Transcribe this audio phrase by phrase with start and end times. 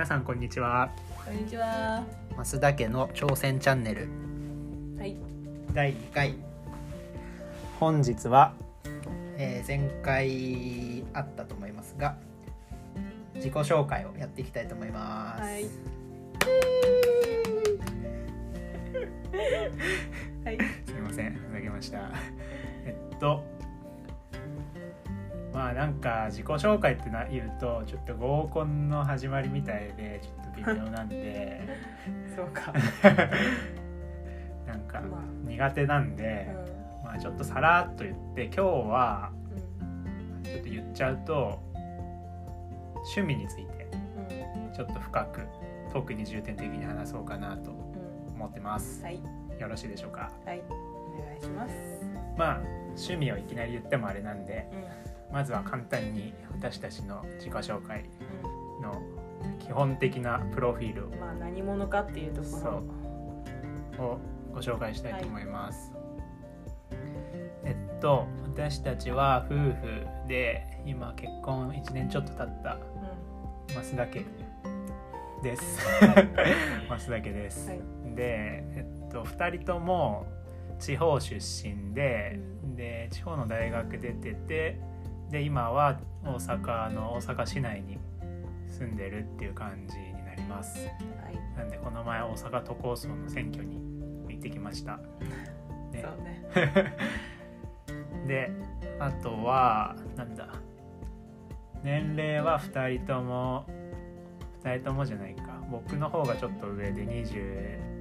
[0.00, 0.90] 皆さんこんにちは
[1.26, 2.02] こんにちは。
[2.34, 4.08] 増田家の挑戦チャンネル
[4.98, 5.14] はい。
[5.74, 6.36] 第2回
[7.78, 8.54] 本日は、
[9.36, 12.16] えー前回あったと思いますが
[13.34, 15.64] 自己紹介をやっていきたいと思います、はい。
[20.46, 20.58] はい。
[20.86, 22.10] すみませんふざけました
[22.86, 23.44] えっと
[25.52, 31.60] まあなんか自己紹介ってな言うとちょっと合コンの始まりみたいでちょっと微妙なんで
[32.36, 32.72] そうか。
[34.66, 36.48] なんかまあ苦手なんうで、
[37.02, 37.04] ん。
[37.04, 39.32] まあちょっとさらっと言って今日は
[40.44, 41.58] ちょっと言っちゃうと
[42.94, 43.88] 趣味について
[44.66, 44.72] うん。
[44.72, 45.40] ちょっと深く
[45.92, 48.34] 特に重点的に話そうかなとうん。
[48.36, 49.20] 思ってますはい。
[49.58, 50.30] よろしいでしょうか？
[50.46, 50.62] はい。
[50.68, 51.74] お願いします。
[52.38, 52.60] まあ
[52.90, 54.76] 趣味をいきなり言ってもあれなんでう
[55.32, 58.82] まずは簡単に私たちの自己紹介ん。
[58.82, 59.02] の
[59.58, 61.20] 基本的なプロフィールうん。
[61.20, 63.10] まあ何者かっていうところ。
[64.00, 64.18] を
[64.52, 65.92] ご紹介したいと思います、
[67.64, 72.80] えっと私たちは夫婦で今結婚1年ちょっと経ったう
[73.68, 74.24] 増田家
[75.42, 75.78] です
[76.88, 77.80] 増田家です、はい
[78.16, 80.26] でえっと2人とも
[80.78, 82.40] 地方出身で、
[82.74, 84.80] で地方の大学出てて
[85.30, 87.98] で今は大阪の大阪市内に
[88.68, 90.82] 住んでるっていう感じになりますん。
[90.82, 90.90] は
[91.30, 91.56] い。
[91.56, 93.80] なんでこの前大阪都構想の選挙に
[94.28, 94.98] 行ってきました、
[95.92, 96.94] ねそうね。
[98.26, 98.50] で
[98.98, 100.48] あとはなんだ
[101.82, 103.64] 年齢は2人とも
[104.62, 107.99] 2人ともじゃないか僕の方がちょっと上で20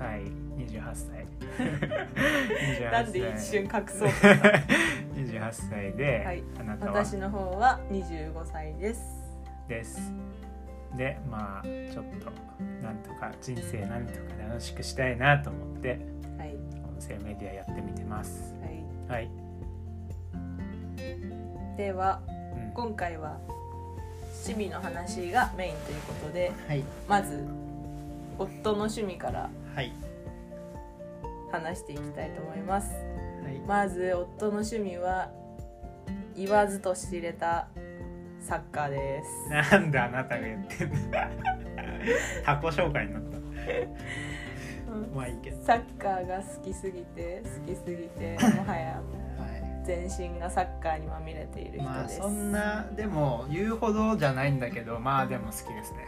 [0.00, 0.22] 歳
[0.56, 1.26] 28歳。
[1.58, 4.14] 28 なんで一瞬隠そうと
[5.14, 6.42] 28歳で、はい。
[6.58, 6.92] あなたは？
[7.04, 9.02] 私の方は25歳です。
[9.68, 10.00] です。
[10.96, 12.32] でまあちょっと
[12.82, 16.00] なんとか人生なんとか楽しくしたいなと思って
[16.38, 16.56] はい。
[16.56, 18.54] 音声メディアやってみてます。
[19.08, 19.20] はい。
[19.20, 19.30] はい、
[21.76, 22.20] では
[22.56, 22.72] うん。
[22.72, 23.38] 今回は
[24.46, 26.82] 趣味の話がメインということではい。
[27.08, 27.44] まず
[28.38, 29.92] 夫の趣味からはい。
[31.50, 32.92] 話していきたいと思います。
[33.42, 33.58] はい。
[33.66, 35.30] まず夫の趣味は
[36.36, 37.68] 言わずと知れた
[38.40, 39.72] サッカーです。
[39.72, 41.28] なんであなたが言ってんだ
[42.44, 43.38] タコ紹介になった。
[45.14, 45.62] まあいいけど。
[45.64, 48.94] サッカーが好きすぎて好きすぎてもはや
[49.38, 49.84] はい。
[49.84, 50.04] 全
[50.34, 55.98] 身がサッカーにまみれている人です、まあそんなでも言うほどじゃないんだけどまあでも好きですね。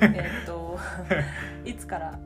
[0.00, 0.78] えっと
[1.64, 2.18] いつから？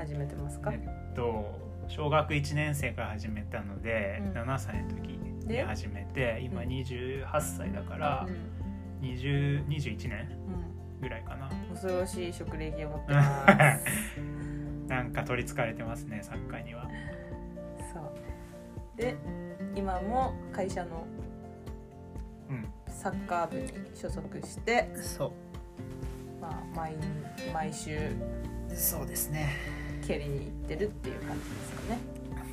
[0.00, 1.44] 始めてますか、えっと
[1.88, 4.32] 小学1年生から始めたので、うん。
[4.32, 9.06] 7歳の時にで始めて今うん28歳だからうん。
[9.06, 11.50] 20 21年うんぐらいかな。
[11.70, 13.46] 恐ろしい職歴を持ってま
[13.78, 13.86] す。
[14.88, 16.88] なんか取りつかれてますねサッカーには。
[17.92, 18.96] そう。
[18.96, 19.16] で
[19.74, 21.04] 今も会社の
[22.48, 22.66] うん。
[22.88, 25.32] サッカー部に所属して、そ
[26.40, 26.94] まあ、毎
[27.52, 27.96] 毎週。
[28.72, 29.56] うそうですね
[30.10, 31.98] 蹴りに行ってるっていう感じですかね。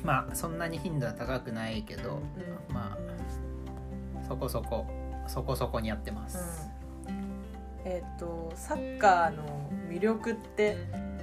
[0.04, 2.22] まあそんなに頻度は高くないけど
[2.68, 2.74] うん。
[2.74, 4.86] まあそこそこ
[5.26, 6.70] そこそこにやってます、
[7.08, 7.40] うん、
[7.84, 10.76] えっ、とサッカーの魅力って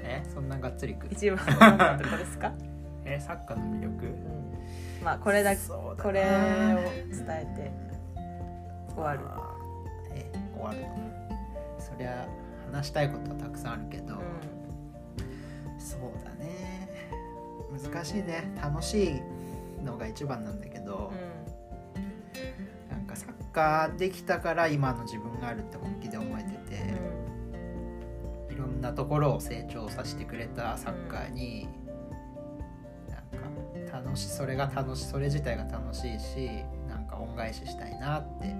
[0.03, 0.23] え？
[0.33, 1.07] そんながっつりく？
[1.09, 2.51] 一番どんなところですか、
[3.05, 4.05] えサッカーの魅力？
[4.05, 7.71] うん、まあこれだこれを伝えて
[8.93, 9.19] 終わる。
[10.13, 10.95] え終わるの。
[11.79, 12.27] そりゃ
[12.71, 14.17] 話したいことはたくさんあるけど、う
[15.85, 16.99] そうだね。
[17.71, 18.51] 難しいね。
[18.61, 19.21] 楽しい
[19.83, 21.11] のが一番なんだけど、
[22.89, 31.67] んなんかサッカーできたから今の自分があるって本気で思えてて、いろんなところを成長させてくれたサッカーに、
[33.07, 36.49] なんか楽しそれが楽しそれ自体が楽しいし
[36.89, 38.55] なんか恩返ししたいなって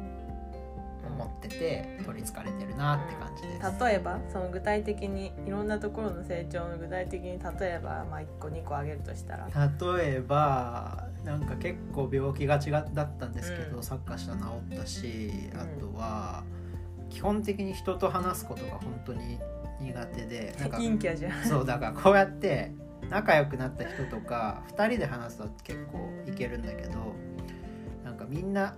[1.16, 3.84] 思ってて取りつかれてるなって感じです。
[3.84, 9.48] 例えばその具体的にいろんなところの成長の具体的に例えば、まあ、1個2個挙げるとしたら。
[9.48, 12.86] 例えばなんか結構病気がちだっ
[13.18, 13.84] たんですけど、うん。
[13.84, 15.60] サッカーしたら治ったしうん。
[15.60, 16.44] あとは
[17.10, 19.40] 基本的に人と話すことが本当に
[19.80, 21.46] 苦手でなんか陰キャじゃん。
[21.46, 22.72] そうだからこうやって
[23.10, 27.14] 仲良くなった人とか2人で話すと結構いけるんだけど
[28.04, 28.76] なんかみんな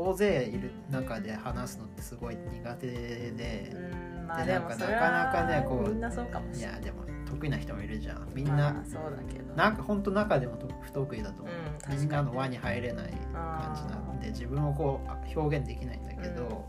[0.00, 3.72] 大勢いる中で話すのってすごい苦手で。
[3.74, 6.82] うんまあでなんかなかなかねこうみんなそうかもしれない。
[6.82, 8.28] いやでも得意な人もいるじゃん。
[8.34, 9.54] みんな、まあ、そうだけど。
[9.54, 11.54] なんか本当中でもと不得意だと思う、
[11.92, 16.66] うんみんなの輪に入れない感じなんで自分をこう表現できないんだけど、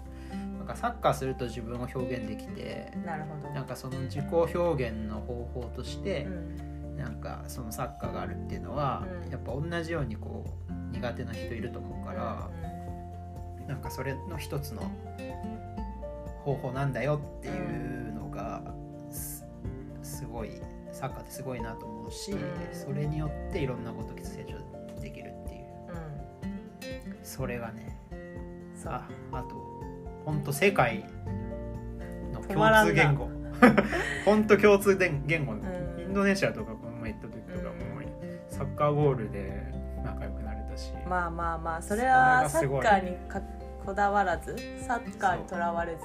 [0.70, 3.54] かサッカーすると自分を表現できてなるほど。
[3.54, 6.96] なんかその自己表現の方法としてう、ん。
[6.98, 9.32] なんかそのサッカーがあるっていうのは、うん。
[9.32, 12.50] やっぱ同じようにこう苦手な人いると思うから、
[13.70, 14.82] なんかそれの一つの
[16.44, 18.62] 方法なんだよっていうのが
[19.12, 19.46] す
[20.02, 20.50] すごい
[20.92, 22.40] サッカーってすごいなと思うし、うん。
[22.74, 25.66] それによっていろんなことが成長できるっていう。
[27.14, 27.18] うん。
[27.24, 29.56] それがねうんそうああと
[30.26, 31.06] 本当世界
[32.34, 33.30] の共通言語。
[34.26, 35.62] 本当 共通言言語、ん。
[36.00, 37.80] インドネシアとかこの前行った時とかも、
[38.50, 39.72] サッカーゴールで
[40.04, 43.42] 仲良くなれたし、まあまあまあそれはサッカーにか
[43.90, 44.56] こだわらず
[44.86, 46.02] サッカーにとらわれず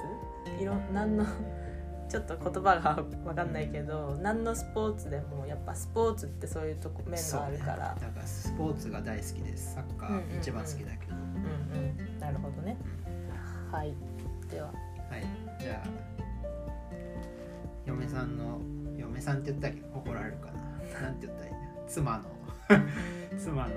[0.59, 1.23] いろ何の
[2.09, 7.93] ちょっと言葉が分かんないけど何のスポーツでもやっぱスポーツってそういうとこ面があるから。
[7.93, 8.01] ね。
[8.01, 9.75] だからスポーツが大好きです。
[9.75, 10.29] サッカうんうんうん。
[10.31, 12.19] ー一番好きだけど、うんうん。
[12.19, 12.75] なるほどね。
[13.71, 13.93] はい。
[14.49, 14.67] では。
[14.67, 14.73] は
[15.17, 15.23] い。
[15.59, 15.87] じゃあ
[17.85, 18.59] 嫁さんの
[18.97, 20.47] 嫁さんって言ったっけ怒られるか
[20.93, 21.01] な？
[21.01, 22.23] なんて言ったらいいんだ妻の。
[23.37, 23.69] 妻の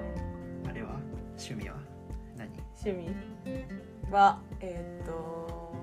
[0.66, 0.96] あれは？
[1.36, 1.76] 趣味は？
[2.38, 2.48] 何？
[2.80, 3.97] 趣味？
[4.10, 5.74] はえっ、と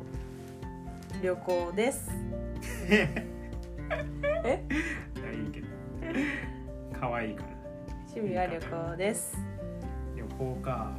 [1.21, 2.09] 旅行です。
[2.89, 4.63] え？
[5.33, 5.67] いいけど。
[6.99, 7.49] 可愛いから。
[8.07, 9.37] 趣味は旅行です、
[10.15, 10.91] 旅行か。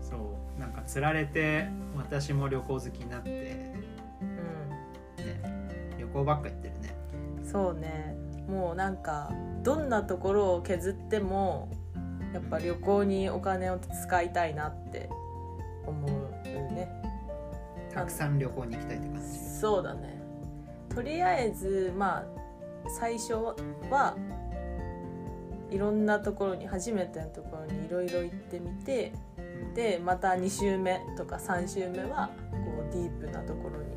[0.00, 0.16] うそ
[0.56, 0.60] う。
[0.60, 3.82] なんか釣られて私も旅行好きになって、ね、
[4.22, 5.98] ん。
[5.98, 6.94] 旅行ばっか行ってるね。
[7.38, 8.14] うん、そうね。
[8.48, 9.32] もうなんか
[9.62, 11.70] どんなところを削っても
[12.34, 15.08] やっぱ旅行にお金を使いたいなって
[17.92, 19.38] たくさん旅行に行きたいって感じ。
[19.60, 20.20] そうだね。
[20.94, 22.24] とりあえずまあ
[22.98, 23.34] 最初
[23.90, 24.16] は
[25.70, 29.40] いろんなところに初めてのところにいろいろ行ってみてう
[29.70, 29.74] ん。
[29.74, 32.56] でまた2週目とか3週目はこ
[32.90, 33.96] うディープなところに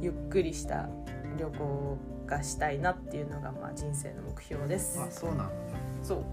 [0.00, 0.88] ゆっくりした
[1.38, 5.00] 旅行がしたいなっていうのがまあ人生の目標です。
[5.00, 5.50] あそうなんだ。
[6.02, 6.24] そう、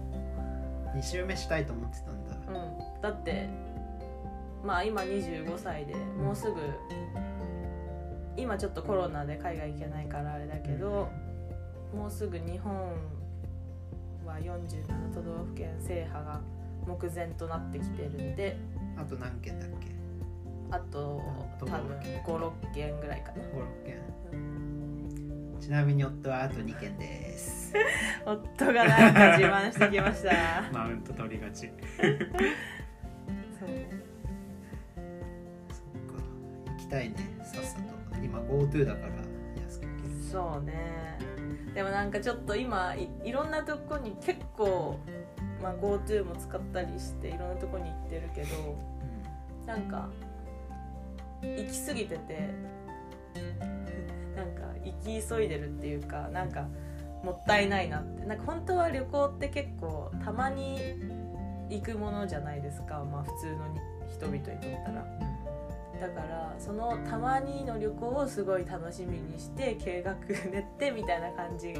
[0.96, 2.36] 2周目したいと思ってたんだ。
[2.48, 3.48] うん、だって
[4.66, 6.56] まあ今25歳でもうすぐ
[8.36, 11.08] 今ちょっとコロナで海外行けないからあれだけど
[11.94, 12.72] もうすぐ日本
[14.26, 16.40] は47都道府県制覇が
[16.86, 18.56] 目前となってきてるんで
[18.98, 19.86] あと何件だっけ？
[20.70, 21.22] あと
[21.60, 21.96] 多分
[22.26, 23.38] 56件ぐらいかな。
[23.44, 23.96] 56件
[25.60, 27.72] ちなみに夫はあと2件です。
[28.26, 30.32] 夫がなんか自慢してきました。
[30.72, 31.70] マウント取りがち
[36.86, 38.16] きたいねさっさと。
[38.22, 39.12] 今 GoTo だから
[39.62, 41.18] 安く行けるそうね。
[41.74, 44.98] でもなんかちょっと今いいろんなとこに結構、
[45.62, 48.78] まあ、GoTo も使ったりしていろんなとこに行ってるけど
[49.66, 50.08] なんか
[51.42, 52.50] 行き過ぎてて
[54.34, 56.66] なんか行き急いでるっていうかなんか
[57.22, 58.24] もったいないなって。
[58.24, 60.78] なんか本当は旅行って結構たまに
[61.68, 65.35] 行くものじゃないですか、まあ、普通のに人々にとったら。
[66.00, 70.14] だからそのたまにの旅行をすごい楽しみにして計画
[70.50, 71.74] 練ってみたいな感じ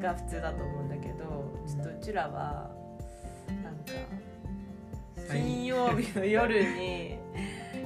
[0.00, 2.70] が普通だと思うんだけどちょっとうちらは
[3.62, 3.92] なんか
[5.32, 7.18] 金曜日の夜に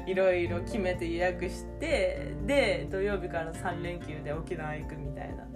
[0.07, 5.51] いろいろ決めて予約してで土曜日から3連休で沖縄行くみたいなも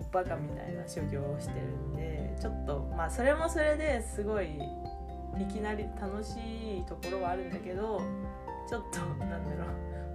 [0.00, 4.58] うバカみたいな所業をしてるんでちょっとまあそれもそれですごい
[5.40, 6.36] いきなり楽し
[6.78, 8.00] いところはあるんだけど
[8.68, 9.64] ちょっとなんだろ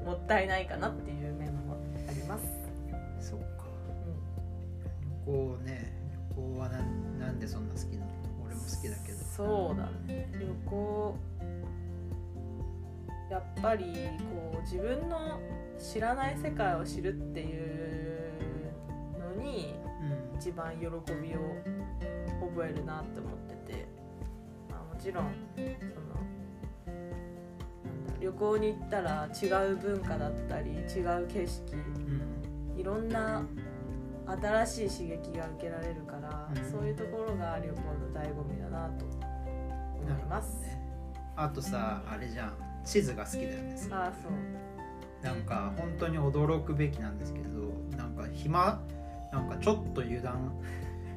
[0.03, 1.75] うもったいないかなっていう面も
[2.07, 2.45] あります。
[3.19, 3.65] そっか。
[5.25, 5.93] 旅行ね
[6.29, 8.11] 旅行はなんなんでそんな好きなの？
[8.45, 9.17] 俺も好きだけど。
[9.35, 11.17] そうだね旅行
[13.31, 13.85] やっぱり
[14.33, 15.39] こう自分の
[15.79, 18.33] 知らない世界を知るっていう
[19.37, 20.37] のにうん。
[20.37, 20.91] 一番喜びを
[22.41, 23.87] 覚えるなって思ってて、
[24.69, 26.17] まあ、もちろんその
[28.23, 32.79] 旅行に行ったら違う文化だったり違う景色うん。
[32.79, 33.43] いろんな
[34.65, 36.71] 新しい刺激が受けられるから、うん。
[36.71, 40.61] そういうところが旅行の醍醐味だなと思います。
[40.61, 40.81] ね。
[41.35, 42.53] あとさあれじゃん。
[42.85, 44.31] 地図が好きだよねああそう。
[45.25, 48.81] なんか本当に驚くべきなんですけどなんか暇？
[49.33, 50.53] なんかちょっと油断？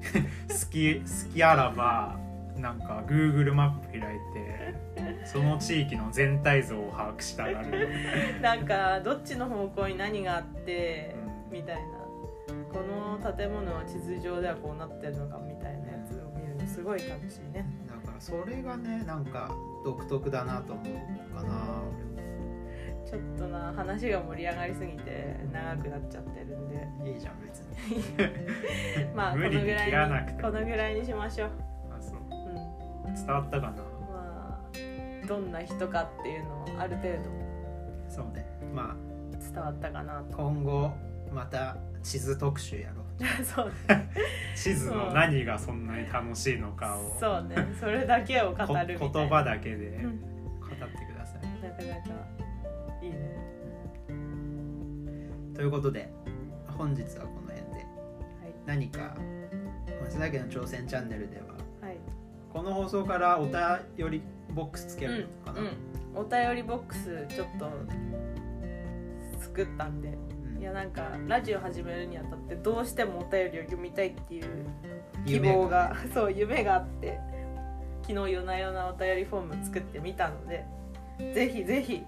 [0.49, 2.19] 好き好きあらば
[2.61, 4.75] なんか Google マップ開いて
[5.25, 7.89] その地域の全体像を把握したがる、
[8.41, 11.15] なんかどっちの方向に何があって
[11.51, 11.59] うん。
[11.59, 12.07] みたいな。
[12.73, 17.67] この建物は地図上ではこうなってるのかみたいなやつを見るのすごい楽しいね。
[17.87, 19.51] だからそれがねなんか
[19.85, 21.83] 独特だなと思うかな。
[23.05, 26.77] ちょっとな話が盛り上がりすぎて長くなっちゃってるんで。
[27.11, 27.75] いいじゃん別に。
[29.15, 31.51] まあこ無理にのぐらい切らなくてにこのぐらいにしましょう、
[33.17, 33.73] 伝わったかな。
[33.73, 37.09] まあどんな人かっていうのをある程
[38.09, 38.47] そうね。
[38.75, 38.95] ま
[39.33, 40.37] 度伝わったかなあと。
[40.37, 40.93] 今後
[41.33, 43.07] また地図特集やろう。
[43.45, 43.73] そう
[44.55, 47.17] 地図の何がそんなに楽しいのかを。
[47.19, 47.57] そうね。
[47.81, 51.43] それだけを語る言葉だけでうん語ってください。
[51.63, 52.27] なかなか
[53.03, 53.17] いいね。
[55.55, 56.13] ということで
[56.67, 57.63] 本日はこの辺で。
[57.73, 57.87] はい。
[58.67, 59.17] 何か
[60.03, 61.66] 松田家の挑戦チャンネルでははい
[62.53, 64.23] この放送からお便り
[64.55, 65.77] ボックスつけるのかな、うん、
[66.15, 67.71] お便りボックスちょっと
[69.41, 70.09] 作ったんで。
[70.09, 70.61] うん。
[70.61, 74.45] いやなんかラジオ始めるにあたってどうしてもお便りを読みたいっていう
[75.27, 77.21] 希夢望が そう夢があって
[78.03, 80.65] 昨日夜な夜なお便りフォーム作ってみたので。
[81.35, 82.05] ぜひぜひ。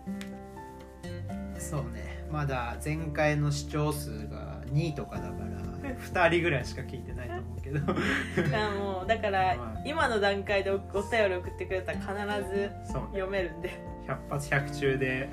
[1.58, 2.26] そうね。
[2.30, 5.57] まだ前回の視聴数が2とかだから
[6.00, 7.80] 2人ぐらいしか聞いてないと思うけど。
[7.80, 12.70] だからもうだからまあ今の段階でおお便り送ってくれたら必ず
[13.12, 13.70] 読めるんで。
[14.06, 15.28] 100発100中で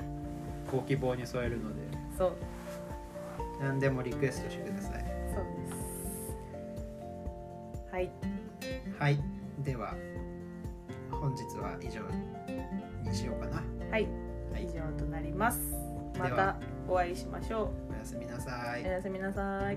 [0.70, 1.82] ご希望に添えるので。
[2.16, 2.36] そう。
[3.60, 5.04] 何でもリクエストしてください。
[5.34, 5.76] そうです。
[7.92, 8.10] はい。
[8.98, 9.18] はい。
[9.60, 9.94] では
[11.10, 12.02] 本日は以上
[13.08, 13.62] にしようかな。
[13.90, 14.08] はい。
[14.52, 14.64] はい。
[14.64, 15.60] 以上となります。
[16.18, 16.56] また
[16.88, 18.84] お会いしましょおやすみなさうい。
[18.84, 19.76] おやすみなさい